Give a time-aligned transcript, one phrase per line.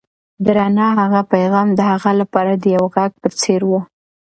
[0.43, 3.71] د رڼا هغه پيغام د هغه لپاره د یو غږ په څېر و.